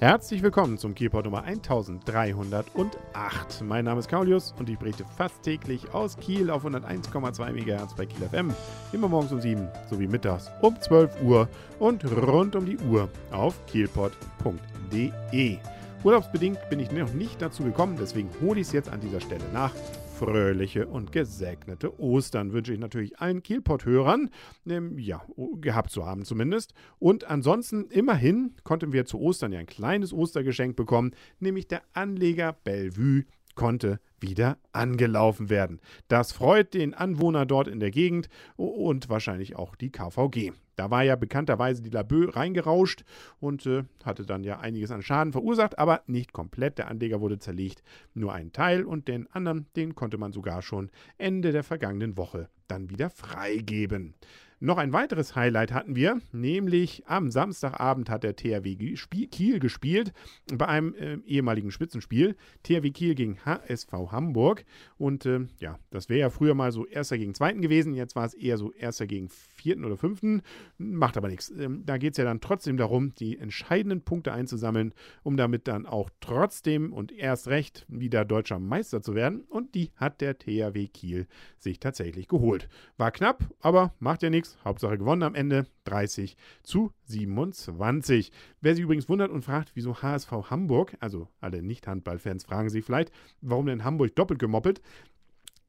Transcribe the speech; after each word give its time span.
Herzlich 0.00 0.44
willkommen 0.44 0.78
zum 0.78 0.94
Kielport 0.94 1.24
Nummer 1.24 1.42
1308. 1.42 3.64
Mein 3.64 3.84
Name 3.84 3.98
ist 3.98 4.08
Kaulius 4.08 4.54
und 4.56 4.70
ich 4.70 4.78
berichte 4.78 5.04
fast 5.04 5.42
täglich 5.42 5.92
aus 5.92 6.16
Kiel 6.16 6.50
auf 6.50 6.64
101,2 6.64 7.50
MHz 7.50 7.96
bei 7.96 8.06
Kiel 8.06 8.28
FM. 8.28 8.54
Immer 8.92 9.08
morgens 9.08 9.32
um 9.32 9.40
7 9.40 9.66
sowie 9.90 10.06
mittags 10.06 10.52
um 10.62 10.80
12 10.80 11.20
Uhr 11.22 11.48
und 11.80 12.04
rund 12.04 12.54
um 12.54 12.64
die 12.64 12.78
Uhr 12.78 13.08
auf 13.32 13.56
kielport.de. 13.66 15.58
Urlaubsbedingt 16.04 16.60
bin 16.70 16.78
ich 16.78 16.92
noch 16.92 17.12
nicht 17.12 17.42
dazu 17.42 17.64
gekommen, 17.64 17.96
deswegen 18.00 18.30
hole 18.40 18.60
ich 18.60 18.68
es 18.68 18.72
jetzt 18.72 18.90
an 18.90 19.00
dieser 19.00 19.20
Stelle 19.20 19.46
nach 19.52 19.72
fröhliche 20.18 20.88
und 20.88 21.12
gesegnete 21.12 22.00
Ostern 22.00 22.52
wünsche 22.52 22.72
ich 22.72 22.80
natürlich 22.80 23.20
allen 23.20 23.40
Kielpot-Hörern, 23.40 24.30
ähm, 24.68 24.98
ja, 24.98 25.22
gehabt 25.60 25.90
zu 25.90 26.06
haben 26.06 26.24
zumindest. 26.24 26.74
Und 26.98 27.30
ansonsten 27.30 27.84
immerhin 27.84 28.56
konnten 28.64 28.92
wir 28.92 29.06
zu 29.06 29.20
Ostern 29.20 29.52
ja 29.52 29.60
ein 29.60 29.66
kleines 29.66 30.12
Ostergeschenk 30.12 30.74
bekommen, 30.74 31.12
nämlich 31.38 31.68
der 31.68 31.82
Anleger 31.92 32.52
Bellevue 32.52 33.26
konnte 33.54 34.00
wieder 34.18 34.58
angelaufen 34.72 35.50
werden. 35.50 35.80
Das 36.08 36.32
freut 36.32 36.74
den 36.74 36.94
Anwohner 36.94 37.46
dort 37.46 37.68
in 37.68 37.78
der 37.78 37.92
Gegend 37.92 38.28
und 38.56 39.08
wahrscheinlich 39.08 39.54
auch 39.54 39.76
die 39.76 39.90
KVG. 39.90 40.52
Da 40.78 40.92
war 40.92 41.02
ja 41.02 41.16
bekannterweise 41.16 41.82
die 41.82 41.90
Labö 41.90 42.30
reingerauscht 42.30 43.02
und 43.40 43.66
äh, 43.66 43.82
hatte 44.04 44.24
dann 44.24 44.44
ja 44.44 44.60
einiges 44.60 44.92
an 44.92 45.02
Schaden 45.02 45.32
verursacht, 45.32 45.76
aber 45.76 46.02
nicht 46.06 46.32
komplett. 46.32 46.78
Der 46.78 46.86
Anleger 46.86 47.20
wurde 47.20 47.40
zerlegt, 47.40 47.82
nur 48.14 48.32
ein 48.32 48.52
Teil 48.52 48.84
und 48.84 49.08
den 49.08 49.26
anderen, 49.32 49.66
den 49.74 49.96
konnte 49.96 50.18
man 50.18 50.32
sogar 50.32 50.62
schon 50.62 50.90
Ende 51.16 51.50
der 51.50 51.64
vergangenen 51.64 52.16
Woche 52.16 52.48
dann 52.68 52.90
wieder 52.90 53.10
freigeben. 53.10 54.14
Noch 54.60 54.76
ein 54.78 54.92
weiteres 54.92 55.36
Highlight 55.36 55.72
hatten 55.72 55.94
wir, 55.94 56.20
nämlich 56.32 57.04
am 57.06 57.30
Samstagabend 57.30 58.10
hat 58.10 58.24
der 58.24 58.34
THW 58.34 58.96
Kiel 59.30 59.60
gespielt 59.60 60.12
bei 60.52 60.66
einem 60.66 60.94
äh, 60.94 61.18
ehemaligen 61.26 61.70
Spitzenspiel. 61.70 62.34
THW 62.64 62.90
Kiel 62.90 63.14
gegen 63.14 63.38
HSV 63.44 63.92
Hamburg. 64.10 64.64
Und 64.96 65.26
äh, 65.26 65.46
ja, 65.60 65.78
das 65.90 66.08
wäre 66.08 66.18
ja 66.18 66.30
früher 66.30 66.54
mal 66.54 66.72
so 66.72 66.86
Erster 66.86 67.18
gegen 67.18 67.34
Zweiten 67.34 67.62
gewesen. 67.62 67.94
Jetzt 67.94 68.16
war 68.16 68.26
es 68.26 68.34
eher 68.34 68.58
so 68.58 68.72
Erster 68.72 69.06
gegen 69.06 69.28
Vierten 69.28 69.84
oder 69.84 69.96
Fünften. 69.96 70.42
Macht 70.76 71.16
aber 71.16 71.28
nichts. 71.28 71.50
Ähm, 71.50 71.84
da 71.86 71.98
geht 71.98 72.12
es 72.12 72.18
ja 72.18 72.24
dann 72.24 72.40
trotzdem 72.40 72.76
darum, 72.76 73.14
die 73.14 73.38
entscheidenden 73.38 74.02
Punkte 74.02 74.32
einzusammeln, 74.32 74.92
um 75.22 75.36
damit 75.36 75.68
dann 75.68 75.86
auch 75.86 76.10
trotzdem 76.20 76.92
und 76.92 77.12
erst 77.12 77.48
recht 77.48 77.86
wieder 77.88 78.24
deutscher 78.24 78.58
Meister 78.58 79.02
zu 79.02 79.14
werden. 79.14 79.42
Und 79.42 79.74
die 79.74 79.90
hat 79.96 80.20
der 80.20 80.38
THW 80.38 80.88
Kiel 80.88 81.26
sich 81.58 81.80
tatsächlich 81.80 82.28
geholt. 82.28 82.68
War 82.96 83.10
knapp, 83.10 83.44
aber 83.60 83.94
macht 83.98 84.22
ja 84.22 84.30
nichts. 84.30 84.58
Hauptsache 84.64 84.98
gewonnen 84.98 85.22
am 85.22 85.34
Ende. 85.34 85.66
30 85.84 86.36
zu 86.62 86.92
27. 87.04 88.30
Wer 88.60 88.74
sich 88.74 88.84
übrigens 88.84 89.08
wundert 89.08 89.30
und 89.30 89.42
fragt, 89.42 89.70
wieso 89.74 90.02
HSV 90.02 90.30
Hamburg, 90.50 90.96
also 91.00 91.28
alle 91.40 91.62
Nicht-Handballfans 91.62 92.44
fragen 92.44 92.68
sich 92.68 92.84
vielleicht, 92.84 93.10
warum 93.40 93.66
denn 93.66 93.84
Hamburg 93.84 94.14
doppelt 94.14 94.38
gemoppelt? 94.38 94.82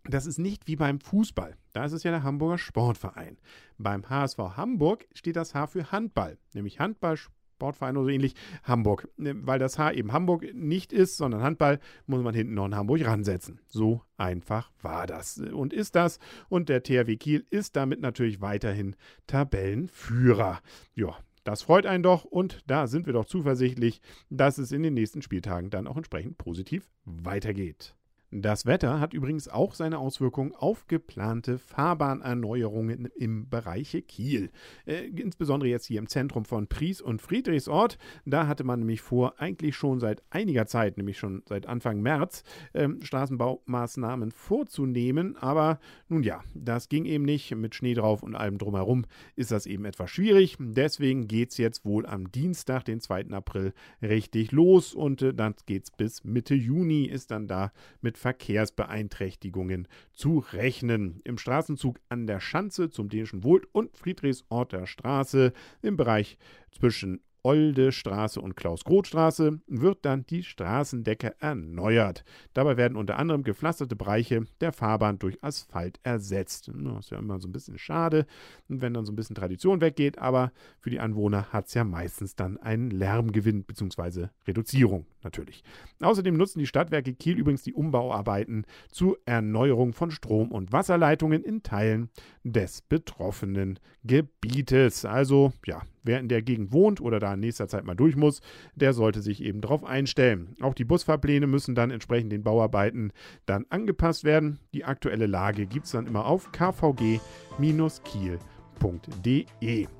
Das 0.09 0.25
ist 0.25 0.39
nicht 0.39 0.65
wie 0.67 0.75
beim 0.75 0.99
Fußball. 0.99 1.55
Da 1.71 1.85
ist 1.85 1.91
es 1.91 2.01
ja 2.01 2.09
der 2.09 2.23
Hamburger 2.23 2.57
Sportverein. 2.57 3.37
Beim 3.77 4.09
HSV 4.09 4.39
Hamburg 4.57 5.07
steht 5.13 5.35
das 5.35 5.53
H 5.53 5.67
für 5.67 5.91
Handball, 5.91 6.39
nämlich 6.53 6.79
Handball, 6.79 7.15
Sportverein 7.15 7.95
oder 7.95 8.05
so 8.05 8.09
ähnlich, 8.09 8.33
Hamburg. 8.63 9.07
Ne, 9.17 9.35
weil 9.45 9.59
das 9.59 9.77
H 9.77 9.91
eben 9.91 10.11
Hamburg 10.11 10.51
nicht 10.55 10.93
ist, 10.93 11.17
sondern 11.17 11.43
Handball, 11.43 11.79
muss 12.07 12.23
man 12.23 12.33
hinten 12.33 12.55
noch 12.55 12.65
in 12.65 12.75
Hamburg 12.75 13.05
ransetzen. 13.05 13.61
So 13.67 14.01
einfach 14.17 14.71
war 14.81 15.05
das 15.05 15.37
und 15.37 15.73
ist 15.73 15.93
das. 15.93 16.17
Und 16.47 16.69
der 16.69 16.81
THW 16.81 17.15
Kiel 17.17 17.45
ist 17.51 17.75
damit 17.75 18.01
natürlich 18.01 18.41
weiterhin 18.41 18.95
Tabellenführer. 19.27 20.59
Ja, 20.95 21.19
das 21.43 21.61
freut 21.61 21.85
einen 21.85 22.01
doch 22.01 22.25
und 22.25 22.63
da 22.65 22.87
sind 22.87 23.05
wir 23.05 23.13
doch 23.13 23.25
zuversichtlich, 23.25 24.01
dass 24.31 24.57
es 24.57 24.71
in 24.71 24.81
den 24.81 24.95
nächsten 24.95 25.21
Spieltagen 25.21 25.69
dann 25.69 25.85
auch 25.85 25.97
entsprechend 25.97 26.39
positiv 26.39 26.89
weitergeht. 27.05 27.95
Das 28.31 28.67
Wetter 28.67 28.99
hat 28.99 29.15
übrigens 29.15 29.47
auch 29.47 29.73
seine 29.73 29.97
Auswirkungen 29.97 30.53
auf 30.53 30.85
geplante 30.85 31.57
Fahrbahnerneuerungen 31.57 33.09
im 33.17 33.49
Bereiche 33.49 34.03
Kiel. 34.03 34.51
Äh, 34.85 35.07
insbesondere 35.07 35.67
jetzt 35.67 35.87
hier 35.87 35.97
im 35.97 36.07
Zentrum 36.07 36.45
von 36.45 36.67
Pries 36.67 37.01
und 37.01 37.23
Friedrichsort. 37.23 37.97
Da 38.25 38.45
hatte 38.45 38.63
man 38.63 38.79
nämlich 38.79 39.01
vor, 39.01 39.39
eigentlich 39.39 39.75
schon 39.75 39.99
seit 39.99 40.21
einiger 40.29 40.67
Zeit, 40.67 40.97
nämlich 40.97 41.17
schon 41.17 41.41
seit 41.49 41.65
Anfang 41.65 42.01
März, 42.01 42.43
ähm, 42.75 43.01
Straßenbaumaßnahmen 43.01 44.29
vorzunehmen. 44.29 45.35
Aber 45.35 45.79
nun 46.07 46.21
ja, 46.21 46.43
das 46.53 46.87
ging 46.87 47.05
eben 47.05 47.25
nicht. 47.25 47.55
Mit 47.55 47.73
Schnee 47.73 47.95
drauf 47.95 48.21
und 48.21 48.35
allem 48.35 48.59
drumherum 48.59 49.05
ist 49.35 49.49
das 49.49 49.65
eben 49.65 49.85
etwas 49.85 50.11
schwierig. 50.11 50.55
Deswegen 50.59 51.27
geht 51.27 51.49
es 51.49 51.57
jetzt 51.57 51.83
wohl 51.83 52.05
am 52.05 52.31
Dienstag, 52.31 52.85
den 52.85 53.01
2. 53.01 53.31
April, 53.31 53.73
richtig 54.03 54.51
los. 54.51 54.93
Und 54.93 55.23
äh, 55.23 55.33
dann 55.33 55.55
geht 55.65 55.85
es 55.85 55.91
bis 55.91 56.23
Mitte 56.23 56.53
Juni, 56.53 57.05
ist 57.05 57.31
dann 57.31 57.47
da 57.47 57.71
mit 58.01 58.18
Verkehrsbeeinträchtigungen 58.19 59.87
zu 60.13 60.43
rechnen. 60.51 61.21
Im 61.23 61.37
Straßenzug 61.37 61.99
an 62.09 62.27
der 62.27 62.39
Schanze 62.39 62.89
zum 62.89 63.09
Dänischen 63.09 63.43
Wohl 63.43 63.67
und 63.71 63.95
Friedrichsorter 63.97 64.85
Straße 64.85 65.53
im 65.81 65.97
Bereich 65.97 66.37
zwischen 66.71 67.21
Olde 67.43 67.91
Straße 67.91 68.41
und 68.41 68.55
Klaus-Groth-Straße 68.55 69.61
wird 69.67 70.05
dann 70.05 70.25
die 70.25 70.43
Straßendecke 70.43 71.35
erneuert. 71.39 72.23
Dabei 72.53 72.75
werden 72.75 72.97
unter 72.97 73.17
anderem 73.17 73.43
gepflasterte 73.43 73.95
Bereiche 73.95 74.45
der 74.59 74.73
Fahrbahn 74.73 75.19
durch 75.19 75.41
Asphalt 75.43 75.99
ersetzt. 76.03 76.69
Das 76.73 77.05
ist 77.05 77.11
ja 77.11 77.19
immer 77.19 77.39
so 77.39 77.47
ein 77.47 77.53
bisschen 77.53 77.77
schade, 77.77 78.25
wenn 78.67 78.93
dann 78.93 79.05
so 79.05 79.13
ein 79.13 79.15
bisschen 79.15 79.35
Tradition 79.35 79.79
weggeht, 79.79 80.17
aber 80.17 80.51
für 80.79 80.89
die 80.89 80.99
Anwohner 80.99 81.53
hat 81.53 81.67
es 81.67 81.73
ja 81.73 81.83
meistens 81.83 82.35
dann 82.35 82.57
einen 82.57 82.91
Lärmgewinn 82.91 83.63
bzw. 83.63 84.27
Reduzierung 84.45 85.05
natürlich. 85.23 85.63
Außerdem 86.01 86.35
nutzen 86.35 86.59
die 86.59 86.67
Stadtwerke 86.67 87.13
Kiel 87.13 87.37
übrigens 87.37 87.63
die 87.63 87.73
Umbauarbeiten 87.73 88.65
zur 88.91 89.17
Erneuerung 89.25 89.93
von 89.93 90.11
Strom- 90.11 90.51
und 90.51 90.71
Wasserleitungen 90.71 91.43
in 91.43 91.63
Teilen 91.63 92.09
des 92.43 92.81
betroffenen 92.81 93.79
Gebietes. 94.03 95.05
Also 95.05 95.53
ja, 95.65 95.81
wer 96.03 96.19
in 96.19 96.29
der 96.29 96.41
Gegend 96.41 96.71
wohnt 96.71 97.01
oder 97.01 97.19
da 97.19 97.33
in 97.33 97.41
nächster 97.41 97.67
Zeit 97.67 97.85
mal 97.85 97.95
durch 97.95 98.15
muss, 98.15 98.41
der 98.75 98.93
sollte 98.93 99.21
sich 99.21 99.43
eben 99.43 99.61
darauf 99.61 99.83
einstellen. 99.83 100.55
Auch 100.61 100.73
die 100.73 100.85
Busfahrpläne 100.85 101.47
müssen 101.47 101.75
dann 101.75 101.91
entsprechend 101.91 102.31
den 102.31 102.43
Bauarbeiten 102.43 103.11
dann 103.45 103.65
angepasst 103.69 104.23
werden. 104.23 104.59
Die 104.73 104.85
aktuelle 104.85 105.27
Lage 105.27 105.65
gibt 105.65 105.85
es 105.85 105.91
dann 105.91 106.07
immer 106.07 106.25
auf 106.25 106.51
kvg-kiel.de. 106.51 108.39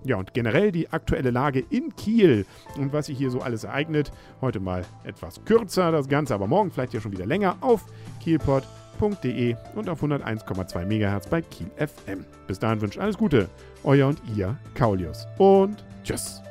Ja, 0.04 0.18
und 0.18 0.34
generell 0.34 0.72
die 0.72 0.90
aktuelle 0.92 1.32
Lage 1.32 1.64
in 1.70 1.96
Kiel 1.96 2.46
und 2.78 2.94
was 2.94 3.08
sich 3.08 3.18
hier 3.18 3.32
so 3.32 3.42
alles 3.42 3.64
ereignet. 3.64 4.12
Heute 4.42 4.60
mal 4.60 4.86
etwas 5.04 5.44
kürzer 5.46 5.92
das 5.92 6.08
Ganze, 6.08 6.34
aber 6.34 6.48
morgen 6.48 6.72
vielleicht 6.72 6.94
ja 6.94 7.02
schon 7.02 7.12
wieder 7.12 7.26
länger 7.26 7.58
auf 7.62 7.86
kielpot.de 8.22 9.56
und 9.76 9.90
auf 9.90 10.04
101,2 10.04 10.86
MHz 10.86 11.28
bei 11.28 11.42
Kiel 11.42 11.70
FM. 11.78 12.26
Bis 12.48 12.60
dahin 12.60 12.82
wünscht 12.82 13.00
alles 13.00 13.18
Gute, 13.18 13.50
euer 13.84 14.08
und 14.08 14.22
ihr 14.36 14.58
Kaulius 14.76 15.28
und 15.38 15.84
tschüss. 16.04 16.42